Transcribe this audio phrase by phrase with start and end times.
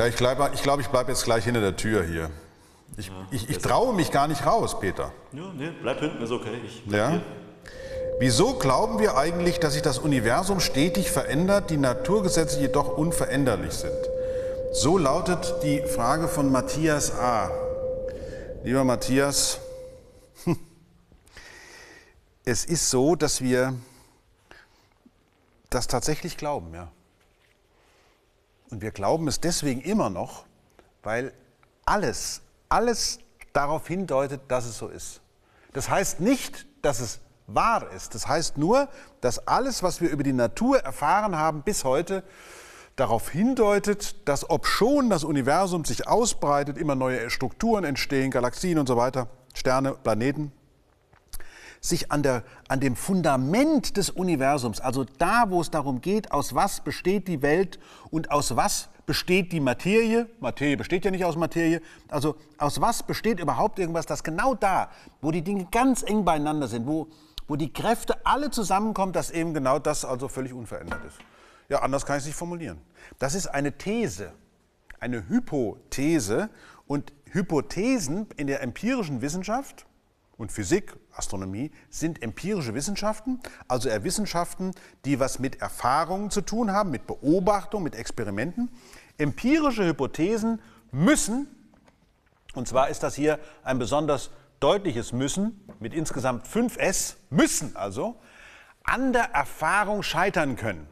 [0.00, 2.30] Ja, ich glaube, ich, glaub, ich bleibe jetzt gleich hinter der Tür hier.
[2.96, 5.12] Ich, ja, ich, ich traue mich gar nicht raus, Peter.
[5.32, 6.58] Ja, nee, bleib hinten, ist okay.
[6.86, 7.10] ja?
[7.10, 7.22] Hier.
[8.18, 13.92] Wieso glauben wir eigentlich, dass sich das Universum stetig verändert, die Naturgesetze jedoch unveränderlich sind?
[14.72, 17.50] So lautet die Frage von Matthias A.
[18.64, 19.60] Lieber Matthias,
[22.46, 23.74] es ist so, dass wir
[25.68, 26.90] das tatsächlich glauben, ja.
[28.70, 30.44] Und wir glauben es deswegen immer noch,
[31.02, 31.32] weil
[31.84, 33.18] alles, alles
[33.52, 35.20] darauf hindeutet, dass es so ist.
[35.72, 38.14] Das heißt nicht, dass es wahr ist.
[38.14, 38.88] Das heißt nur,
[39.20, 42.22] dass alles, was wir über die Natur erfahren haben bis heute,
[42.96, 48.96] darauf hindeutet, dass obschon das Universum sich ausbreitet, immer neue Strukturen entstehen, Galaxien und so
[48.96, 50.52] weiter, Sterne, Planeten,
[51.80, 56.54] sich an, der, an dem Fundament des Universums, also da, wo es darum geht, aus
[56.54, 57.78] was besteht die Welt
[58.10, 63.02] und aus was besteht die Materie, Materie besteht ja nicht aus Materie, also aus was
[63.02, 64.90] besteht überhaupt irgendwas, dass genau da,
[65.22, 67.08] wo die Dinge ganz eng beieinander sind, wo,
[67.48, 71.18] wo die Kräfte alle zusammenkommen, dass eben genau das also völlig unverändert ist.
[71.70, 72.78] Ja, anders kann ich es nicht formulieren.
[73.18, 74.32] Das ist eine These,
[75.00, 76.50] eine Hypothese
[76.86, 79.86] und Hypothesen in der empirischen Wissenschaft
[80.40, 84.72] und Physik, Astronomie sind empirische Wissenschaften, also eher Wissenschaften,
[85.04, 88.70] die was mit Erfahrungen zu tun haben, mit Beobachtung, mit Experimenten.
[89.18, 91.46] Empirische Hypothesen müssen,
[92.54, 98.16] und zwar ist das hier ein besonders deutliches Müssen mit insgesamt 5 S, müssen also,
[98.82, 100.86] an der Erfahrung scheitern können.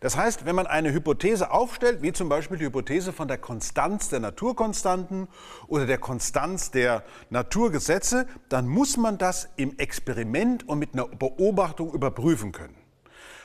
[0.00, 4.08] Das heißt, wenn man eine Hypothese aufstellt, wie zum Beispiel die Hypothese von der Konstanz
[4.08, 5.28] der Naturkonstanten
[5.66, 11.92] oder der Konstanz der Naturgesetze, dann muss man das im Experiment und mit einer Beobachtung
[11.92, 12.76] überprüfen können.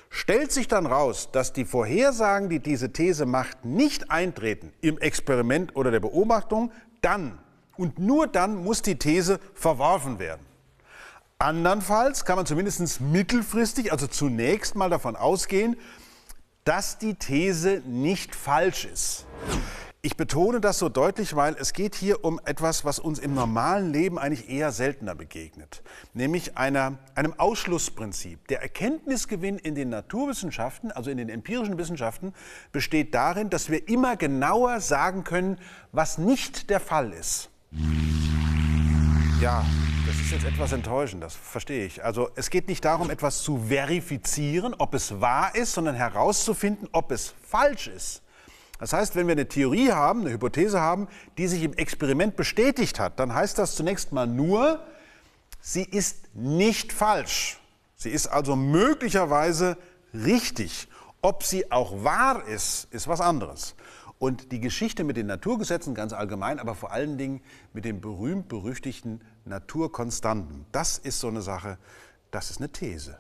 [0.10, 5.76] Stellt sich dann raus, dass die Vorhersagen, die diese These macht, nicht eintreten im Experiment
[5.76, 7.38] oder der Beobachtung, dann
[7.78, 10.46] und nur dann muss die These verworfen werden.
[11.38, 15.78] Andernfalls kann man zumindest mittelfristig, also zunächst mal davon ausgehen,
[16.70, 19.26] dass die These nicht falsch ist.
[20.04, 23.92] Ich betone das so deutlich, weil es geht hier um etwas, was uns im normalen
[23.92, 25.82] Leben eigentlich eher seltener begegnet,
[26.14, 28.48] nämlich einer, einem Ausschlussprinzip.
[28.50, 32.36] Der Erkenntnisgewinn in den Naturwissenschaften, also in den empirischen Wissenschaften,
[32.72, 35.58] besteht darin, dass wir immer genauer sagen können,
[35.92, 37.50] was nicht der Fall ist.
[39.42, 39.66] Ja,
[40.06, 42.04] das ist jetzt etwas enttäuschend, das verstehe ich.
[42.04, 47.10] Also es geht nicht darum, etwas zu verifizieren, ob es wahr ist, sondern herauszufinden, ob
[47.12, 48.22] es falsch ist.
[48.80, 51.08] Das heißt, wenn wir eine Theorie haben, eine Hypothese haben,
[51.38, 54.82] die sich im Experiment bestätigt hat, dann heißt das zunächst mal nur,
[55.62, 57.62] sie ist nicht falsch.
[57.96, 59.78] Sie ist also möglicherweise
[60.14, 60.90] richtig.
[61.22, 63.74] Ob sie auch wahr ist, ist was anderes.
[64.20, 67.40] Und die Geschichte mit den Naturgesetzen ganz allgemein, aber vor allen Dingen
[67.74, 71.78] mit den berühmt-berüchtigten Naturkonstanten, das ist so eine Sache,
[72.30, 73.18] das ist eine These.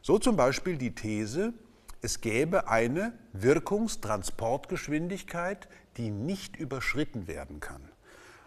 [0.00, 1.52] So zum Beispiel die These,
[2.00, 5.68] es gäbe eine Wirkungstransportgeschwindigkeit,
[5.98, 7.82] die nicht überschritten werden kann.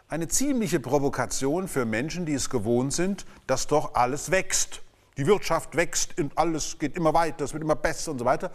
[0.08, 4.82] Eine ziemliche Provokation für Menschen, die es gewohnt sind, dass doch alles wächst.
[5.18, 8.52] Die Wirtschaft wächst und alles geht immer weiter, es wird immer besser und so weiter.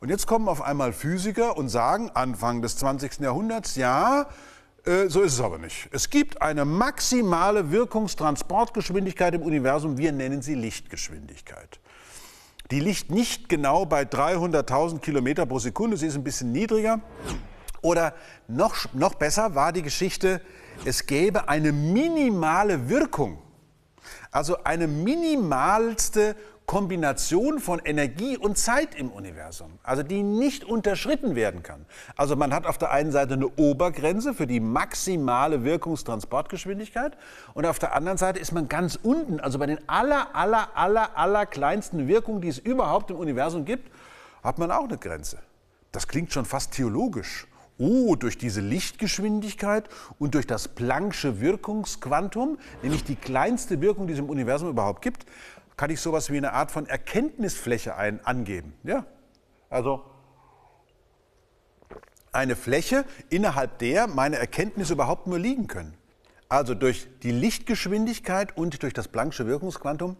[0.00, 3.20] Und jetzt kommen auf einmal Physiker und sagen, Anfang des 20.
[3.20, 4.28] Jahrhunderts, ja,
[4.86, 5.90] äh, so ist es aber nicht.
[5.92, 11.80] Es gibt eine maximale Wirkungstransportgeschwindigkeit im Universum, wir nennen sie Lichtgeschwindigkeit.
[12.70, 17.00] Die liegt nicht genau bei 300.000 Kilometer pro Sekunde, sie ist ein bisschen niedriger.
[17.82, 18.14] Oder
[18.48, 20.40] noch, noch besser war die Geschichte,
[20.86, 23.36] es gäbe eine minimale Wirkung,
[24.30, 26.36] also eine minimalste
[26.70, 31.84] Kombination von Energie und Zeit im Universum, also die nicht unterschritten werden kann.
[32.14, 37.16] Also man hat auf der einen Seite eine Obergrenze für die maximale Wirkungstransportgeschwindigkeit
[37.54, 41.18] und auf der anderen Seite ist man ganz unten, also bei den aller, aller, aller,
[41.18, 43.90] aller kleinsten Wirkungen, die es überhaupt im Universum gibt,
[44.44, 45.38] hat man auch eine Grenze.
[45.90, 47.48] Das klingt schon fast theologisch.
[47.78, 54.18] Oh, durch diese Lichtgeschwindigkeit und durch das Planck'sche Wirkungsquantum, nämlich die kleinste Wirkung, die es
[54.18, 55.24] im Universum überhaupt gibt,
[55.80, 58.74] kann ich sowas wie eine Art von Erkenntnisfläche ein, angeben.
[58.82, 59.06] Ja?
[59.70, 60.04] Also
[62.32, 65.94] eine Fläche, innerhalb der meine Erkenntnisse überhaupt nur liegen können.
[66.50, 70.18] Also durch die Lichtgeschwindigkeit und durch das Planck'sche Wirkungsquantum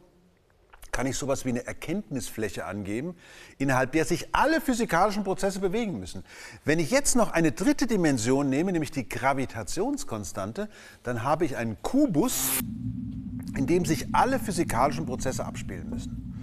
[0.92, 3.14] kann ich sowas wie eine Erkenntnisfläche angeben,
[3.58, 6.24] innerhalb der sich alle physikalischen Prozesse bewegen müssen.
[6.64, 10.70] Wenn ich jetzt noch eine dritte Dimension nehme, nämlich die Gravitationskonstante,
[11.02, 12.60] dann habe ich einen Kubus,
[13.60, 16.34] in dem sich alle physikalischen Prozesse abspielen müssen.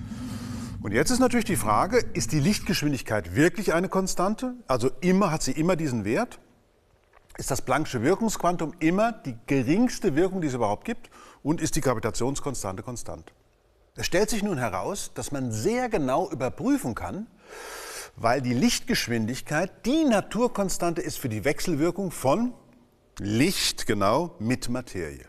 [0.82, 4.54] Und jetzt ist natürlich die Frage, ist die Lichtgeschwindigkeit wirklich eine Konstante?
[4.68, 6.40] Also immer hat sie immer diesen Wert?
[7.38, 11.10] ist das Planck'sche Wirkungsquantum immer die geringste Wirkung, die es überhaupt gibt
[11.44, 13.32] und ist die Gravitationskonstante konstant.
[13.96, 17.28] Es stellt sich nun heraus, dass man sehr genau überprüfen kann,
[18.16, 22.54] weil die Lichtgeschwindigkeit die Naturkonstante ist für die Wechselwirkung von
[23.20, 25.26] Licht genau mit Materie.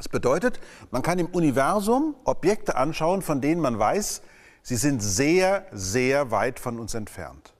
[0.00, 0.60] Das bedeutet,
[0.90, 4.22] man kann im Universum Objekte anschauen, von denen man weiß,
[4.62, 7.52] sie sind sehr, sehr weit von uns entfernt.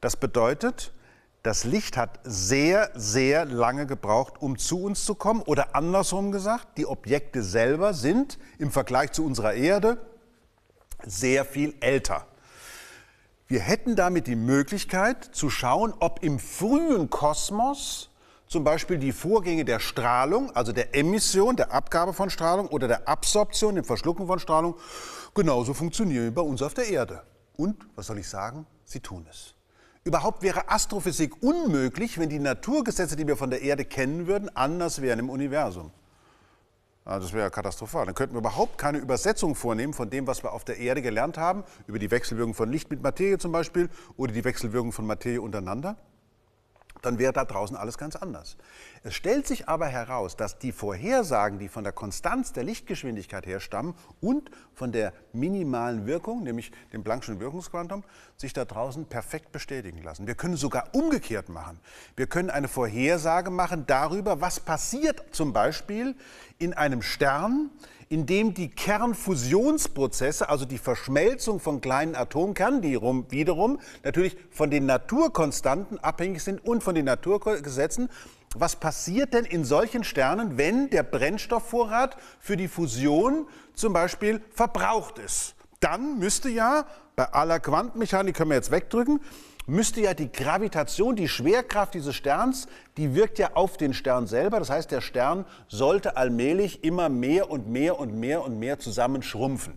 [0.00, 0.94] Das bedeutet,
[1.42, 5.42] das Licht hat sehr, sehr lange gebraucht, um zu uns zu kommen.
[5.42, 9.98] Oder andersrum gesagt, die Objekte selber sind im Vergleich zu unserer Erde
[11.04, 12.26] sehr viel älter.
[13.48, 18.08] Wir hätten damit die Möglichkeit zu schauen, ob im frühen Kosmos
[18.52, 23.08] zum Beispiel die Vorgänge der Strahlung, also der Emission, der Abgabe von Strahlung oder der
[23.08, 24.76] Absorption, dem Verschlucken von Strahlung,
[25.34, 27.22] genauso funktionieren wie bei uns auf der Erde.
[27.56, 29.54] Und, was soll ich sagen, sie tun es.
[30.04, 35.00] Überhaupt wäre Astrophysik unmöglich, wenn die Naturgesetze, die wir von der Erde kennen würden, anders
[35.00, 35.90] wären im Universum.
[37.04, 38.04] Also das wäre katastrophal.
[38.04, 41.38] Dann könnten wir überhaupt keine Übersetzung vornehmen von dem, was wir auf der Erde gelernt
[41.38, 45.40] haben, über die Wechselwirkung von Licht mit Materie zum Beispiel oder die Wechselwirkung von Materie
[45.40, 45.96] untereinander
[47.02, 48.56] dann wäre da draußen alles ganz anders.
[49.02, 53.94] Es stellt sich aber heraus, dass die Vorhersagen, die von der Konstanz der Lichtgeschwindigkeit herstammen
[54.20, 58.04] und von der minimalen Wirkung, nämlich dem Planck'schen Wirkungsquantum,
[58.36, 60.26] sich da draußen perfekt bestätigen lassen.
[60.26, 61.78] Wir können sogar umgekehrt machen.
[62.16, 66.14] Wir können eine Vorhersage machen darüber, was passiert zum Beispiel
[66.58, 67.70] in einem Stern,
[68.12, 74.84] in dem die Kernfusionsprozesse, also die Verschmelzung von kleinen Atomkernen, die wiederum natürlich von den
[74.84, 78.10] Naturkonstanten abhängig sind und von den Naturgesetzen,
[78.54, 85.18] was passiert denn in solchen Sternen, wenn der Brennstoffvorrat für die Fusion zum Beispiel verbraucht
[85.18, 85.54] ist?
[85.80, 86.84] Dann müsste ja,
[87.16, 89.20] bei aller Quantenmechanik können wir jetzt wegdrücken,
[89.66, 92.66] müsste ja die Gravitation, die Schwerkraft dieses Sterns,
[92.96, 94.58] die wirkt ja auf den Stern selber.
[94.58, 99.74] Das heißt, der Stern sollte allmählich immer mehr und mehr und mehr und mehr zusammenschrumpfen.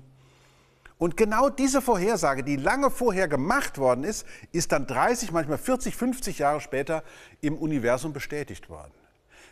[0.97, 5.95] Und genau diese Vorhersage, die lange vorher gemacht worden ist, ist dann 30, manchmal 40,
[5.95, 7.03] 50 Jahre später
[7.41, 8.93] im Universum bestätigt worden.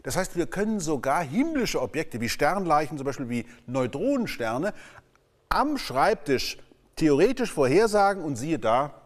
[0.04, 4.74] Das heißt, wir können sogar himmlische Objekte wie Sternleichen, zum Beispiel wie Neutronensterne,
[5.50, 6.58] am Schreibtisch
[6.96, 9.03] theoretisch vorhersagen und siehe da,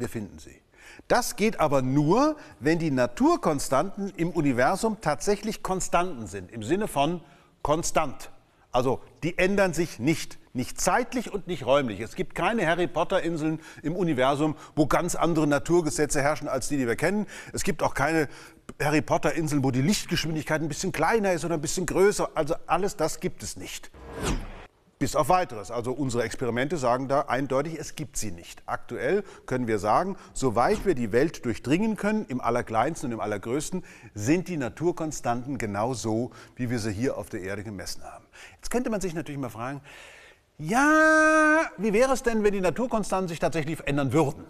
[0.00, 0.60] wir finden sie.
[1.08, 7.20] Das geht aber nur, wenn die Naturkonstanten im Universum tatsächlich Konstanten sind, im Sinne von
[7.62, 8.30] konstant.
[8.72, 12.00] Also die ändern sich nicht, nicht zeitlich und nicht räumlich.
[12.00, 16.86] Es gibt keine Harry Potter-Inseln im Universum, wo ganz andere Naturgesetze herrschen als die, die
[16.86, 17.26] wir kennen.
[17.52, 18.28] Es gibt auch keine
[18.80, 22.30] Harry Potter-Inseln, wo die Lichtgeschwindigkeit ein bisschen kleiner ist oder ein bisschen größer.
[22.34, 23.90] Also alles das gibt es nicht.
[25.00, 25.70] Bis auf weiteres.
[25.70, 28.62] Also unsere Experimente sagen da eindeutig, es gibt sie nicht.
[28.66, 33.82] Aktuell können wir sagen, soweit wir die Welt durchdringen können, im Allerkleinsten und im Allergrößten,
[34.12, 38.26] sind die Naturkonstanten genau so, wie wir sie hier auf der Erde gemessen haben.
[38.56, 39.80] Jetzt könnte man sich natürlich mal fragen,
[40.58, 44.44] ja, wie wäre es denn, wenn die Naturkonstanten sich tatsächlich verändern würden?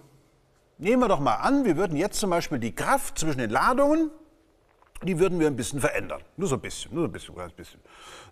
[0.79, 4.11] Nehmen wir doch mal an, wir würden jetzt zum Beispiel die Kraft zwischen den Ladungen
[5.03, 6.21] die würden wir ein bisschen verändern.
[6.37, 7.81] Nur so ein bisschen, nur so ein bisschen, ein bisschen.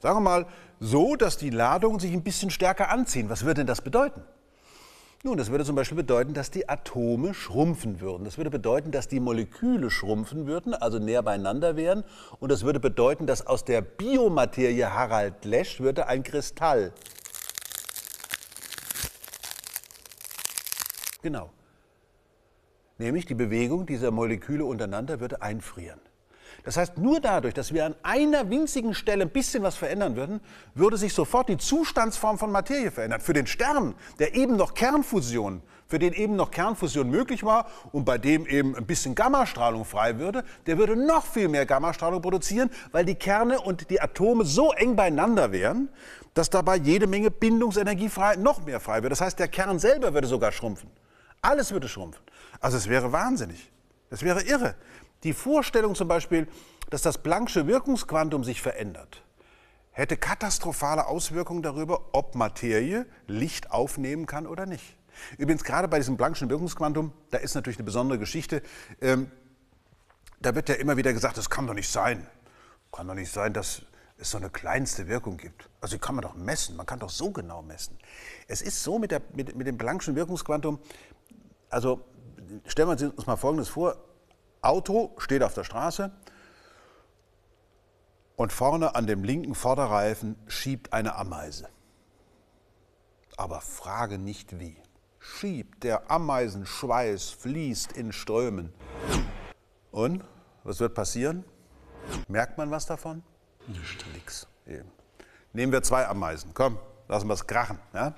[0.01, 0.47] Sagen wir mal
[0.81, 3.31] so, dass die Ladungen sich ein bisschen stärker anziehen.
[3.31, 4.23] Was würde denn das bedeuten?
[5.25, 8.25] Nun, das würde zum Beispiel bedeuten, dass die Atome schrumpfen würden.
[8.25, 12.05] Das würde bedeuten, dass die Moleküle schrumpfen würden, also näher beieinander wären.
[12.39, 16.93] Und das würde bedeuten, dass aus der Biomaterie Harald Lesch würde ein Kristall.
[21.23, 21.51] Genau.
[22.99, 26.01] Nämlich die Bewegung dieser Moleküle untereinander würde einfrieren.
[26.65, 30.41] Das heißt, nur dadurch, dass wir an einer winzigen Stelle ein bisschen was verändern würden,
[30.75, 33.21] würde sich sofort die Zustandsform von Materie verändern.
[33.21, 38.05] Für den Stern, der eben noch Kernfusion, für den eben noch Kernfusion möglich war und
[38.05, 42.71] bei dem eben ein bisschen Gammastrahlung frei würde, der würde noch viel mehr Gammastrahlung produzieren,
[42.93, 45.89] weil die Kerne und die Atome so eng beieinander wären,
[46.35, 49.11] dass dabei jede Menge Bindungsenergie frei, noch mehr frei würde.
[49.11, 50.91] Das heißt, der Kern selber würde sogar schrumpfen.
[51.41, 52.23] Alles würde schrumpfen.
[52.61, 53.73] Also es wäre wahnsinnig.
[54.11, 54.75] Das wäre irre.
[55.25, 56.47] Die Vorstellung zum Beispiel,
[56.91, 59.23] dass das Planck'sche Wirkungsquantum sich verändert,
[59.91, 64.97] hätte katastrophale Auswirkungen darüber, ob Materie Licht aufnehmen kann oder nicht.
[65.37, 68.63] Übrigens, gerade bei diesem Planck'schen Wirkungsquantum, da ist natürlich eine besondere Geschichte.
[69.01, 69.31] Ähm,
[70.41, 72.27] da wird ja immer wieder gesagt, das kann doch nicht sein.
[72.93, 73.83] Kann doch nicht sein, dass
[74.19, 75.69] es so eine kleinste Wirkung gibt.
[75.81, 77.99] Also die kann man doch messen, man kann doch so genau messen.
[78.47, 80.79] Es ist so mit, der, mit, mit dem Planck'schen Wirkungsquantum,
[81.71, 82.05] also
[82.67, 83.97] stellen wir uns mal Folgendes vor,
[84.63, 86.11] Auto steht auf der Straße
[88.37, 91.69] und vorne an dem linken Vorderreifen schiebt eine Ameise.
[93.37, 94.77] Aber frage nicht wie.
[95.19, 98.73] Schiebt, der Ameisenschweiß fließt in Strömen.
[99.91, 100.25] Und
[100.65, 101.45] Was wird passieren?
[102.29, 103.23] Merkt man was davon?
[103.67, 104.05] Nicht.
[104.13, 104.47] Nix.
[104.67, 104.91] Eben.
[105.53, 106.53] Nehmen wir zwei Ameisen.
[106.53, 107.79] Komm, lassen wir es krachen.
[107.95, 108.15] Ja?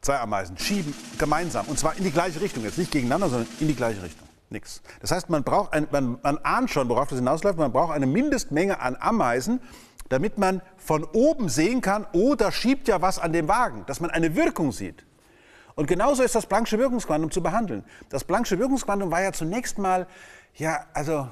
[0.00, 2.62] Zwei Ameisen schieben gemeinsam und zwar in die gleiche Richtung.
[2.62, 4.28] Jetzt nicht gegeneinander, sondern in die gleiche Richtung.
[4.50, 4.82] Nix.
[5.00, 7.58] Das heißt, man braucht ein, man, man ahnt schon, worauf das hinausläuft.
[7.58, 9.60] Man braucht eine Mindestmenge an Ameisen,
[10.08, 14.00] damit man von oben sehen kann, oh, da schiebt ja was an dem Wagen, dass
[14.00, 15.04] man eine Wirkung sieht.
[15.74, 17.84] Und genauso ist das Planck'sche Wirkungsquantum zu behandeln.
[18.10, 20.06] Das Planck'sche Wirkungsquantum war ja zunächst mal,
[20.54, 21.28] ja, also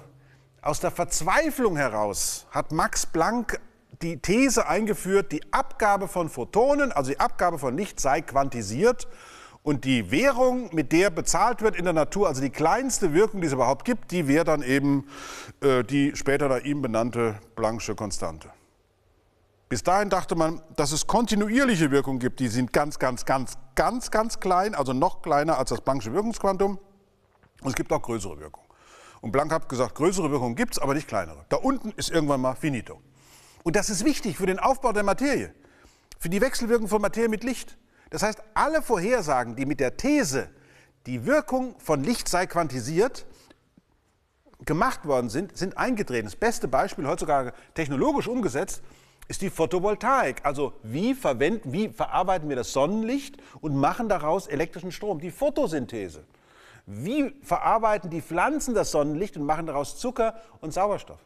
[0.62, 3.60] aus der Verzweiflung heraus hat Max Planck
[4.00, 9.06] die These eingeführt, die Abgabe von Photonen, also die Abgabe von Licht sei quantisiert
[9.62, 13.46] und die Währung, mit der bezahlt wird in der Natur, also die kleinste Wirkung, die
[13.46, 15.06] es überhaupt gibt, die wäre dann eben
[15.60, 18.50] äh, die später nach ihm benannte Planck'sche Konstante.
[19.68, 24.10] Bis dahin dachte man, dass es kontinuierliche Wirkungen gibt, die sind ganz, ganz, ganz, ganz,
[24.10, 26.78] ganz klein, also noch kleiner als das Planck'sche Wirkungsquantum.
[27.62, 28.66] Und es gibt auch größere Wirkungen.
[29.20, 31.46] Und Planck hat gesagt, größere Wirkungen gibt es, aber nicht kleinere.
[31.48, 33.00] Da unten ist irgendwann mal finito.
[33.62, 35.54] Und das ist wichtig für den Aufbau der Materie,
[36.18, 37.78] für die Wechselwirkung von Materie mit Licht.
[38.12, 40.50] Das heißt, alle Vorhersagen, die mit der These,
[41.06, 43.24] die Wirkung von Licht sei quantisiert,
[44.66, 46.26] gemacht worden sind, sind eingetreten.
[46.26, 48.82] Das beste Beispiel, heutzutage technologisch umgesetzt,
[49.28, 50.44] ist die Photovoltaik.
[50.44, 55.18] Also wie, verwenden, wie verarbeiten wir das Sonnenlicht und machen daraus elektrischen Strom?
[55.18, 56.22] Die Photosynthese.
[56.84, 61.24] Wie verarbeiten die Pflanzen das Sonnenlicht und machen daraus Zucker und Sauerstoff?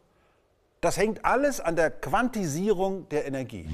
[0.80, 3.68] Das hängt alles an der Quantisierung der Energie.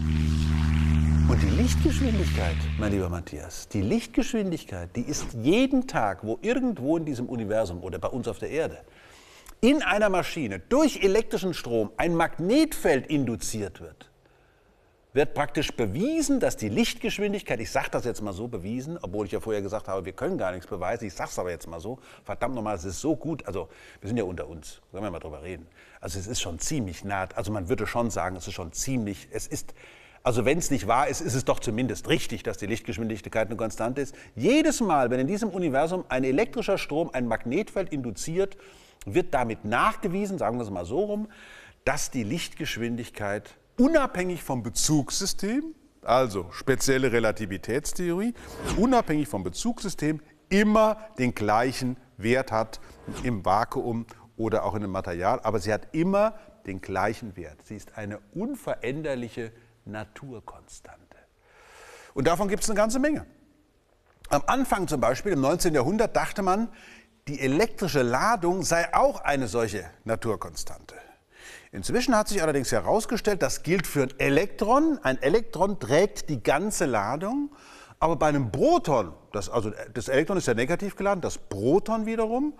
[1.72, 7.82] Lichtgeschwindigkeit, mein lieber Matthias, die Lichtgeschwindigkeit, die ist jeden Tag, wo irgendwo in diesem Universum
[7.82, 8.78] oder bei uns auf der Erde
[9.62, 14.10] in einer Maschine durch elektrischen Strom ein Magnetfeld induziert wird,
[15.14, 19.32] wird praktisch bewiesen, dass die Lichtgeschwindigkeit, ich sage das jetzt mal so bewiesen, obwohl ich
[19.32, 21.80] ja vorher gesagt habe, wir können gar nichts beweisen, ich sage es aber jetzt mal
[21.80, 23.70] so, verdammt nochmal, es ist so gut, also
[24.02, 25.66] wir sind ja unter uns, können wir mal drüber reden.
[26.02, 29.28] Also es ist schon ziemlich nah, also man würde schon sagen, es ist schon ziemlich,
[29.30, 29.74] es ist,
[30.22, 33.56] also wenn es nicht wahr ist, ist es doch zumindest richtig, dass die Lichtgeschwindigkeit eine
[33.56, 34.14] Konstante ist.
[34.36, 38.56] Jedes Mal, wenn in diesem Universum ein elektrischer Strom ein Magnetfeld induziert,
[39.04, 41.28] wird damit nachgewiesen, sagen wir es mal so rum,
[41.84, 48.34] dass die Lichtgeschwindigkeit unabhängig vom Bezugssystem, also spezielle Relativitätstheorie,
[48.76, 52.80] unabhängig vom Bezugssystem immer den gleichen Wert hat
[53.24, 56.34] im Vakuum oder auch in einem Material, aber sie hat immer
[56.66, 57.58] den gleichen Wert.
[57.64, 59.50] Sie ist eine unveränderliche
[59.84, 61.16] Naturkonstante.
[62.14, 63.26] Und davon gibt es eine ganze Menge.
[64.28, 65.74] Am Anfang zum Beispiel, im 19.
[65.74, 66.68] Jahrhundert, dachte man,
[67.28, 70.94] die elektrische Ladung sei auch eine solche Naturkonstante.
[71.70, 74.98] Inzwischen hat sich allerdings herausgestellt, das gilt für ein Elektron.
[75.02, 77.50] Ein Elektron trägt die ganze Ladung.
[77.98, 82.54] Aber bei einem Proton, das, also das Elektron ist ja negativ geladen, das Proton wiederum,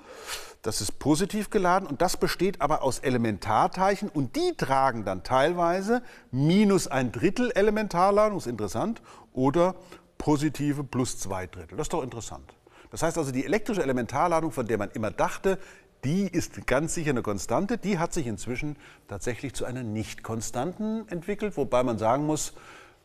[0.62, 6.02] das ist positiv geladen und das besteht aber aus Elementarteilchen und die tragen dann teilweise
[6.30, 9.02] minus ein Drittel Elementarladung, ist interessant,
[9.32, 9.74] oder
[10.18, 11.76] positive plus zwei Drittel.
[11.76, 12.54] Das ist doch interessant.
[12.92, 15.58] Das heißt also, die elektrische Elementarladung, von der man immer dachte,
[16.04, 17.78] die ist ganz sicher eine Konstante.
[17.78, 18.76] Die hat sich inzwischen
[19.08, 22.52] tatsächlich zu einer Nicht-Konstanten entwickelt, wobei man sagen muss,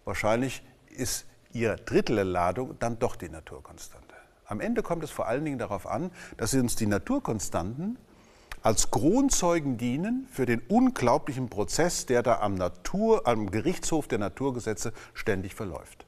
[0.04, 4.07] wahrscheinlich ist ihr Drittel Ladung dann doch die Naturkonstante.
[4.48, 8.00] Am Ende kommt es vor allen Dingen darauf an, dass uns die Naturkonstanten
[8.63, 14.94] als Kronzeugen dienen für den unglaublichen Prozess, der da am, Natur, am Gerichtshof der Naturgesetze
[15.13, 16.06] ständig verläuft.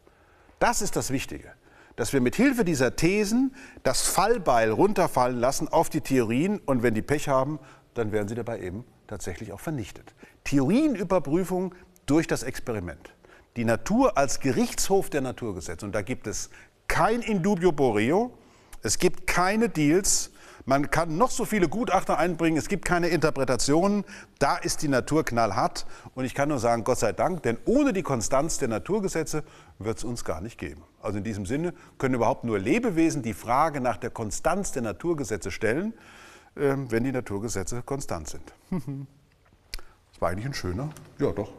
[0.60, 1.54] Das ist das Wichtige
[2.00, 3.54] dass wir mit Hilfe dieser Thesen
[3.84, 7.60] das Fallbeil runterfallen lassen auf die Theorien und wenn die Pech haben,
[7.94, 10.16] dann werden sie dabei eben tatsächlich auch vernichtet.
[10.46, 13.14] Theorienüberprüfung durch das Experiment.
[13.58, 15.86] Die Natur als Gerichtshof der Naturgesetze.
[15.86, 16.50] Und da gibt es
[16.90, 18.32] kein Indubio Boreo,
[18.82, 20.32] es gibt keine Deals,
[20.70, 24.06] man kann noch so viele Gutachter einbringen, es gibt keine Interpretationen.
[24.38, 25.88] Da ist die Natur knallhart.
[26.14, 29.44] Und ich kann nur sagen, Gott sei Dank, denn ohne die Konstanz der Naturgesetze
[29.80, 30.84] wird es uns gar nicht geben.
[31.02, 35.50] Also in diesem Sinne können überhaupt nur Lebewesen die Frage nach der Konstanz der Naturgesetze
[35.50, 35.96] stellen,
[36.56, 38.54] ähm, wenn die Naturgesetze konstant sind.
[38.70, 41.50] das war eigentlich ein schöner, ja doch.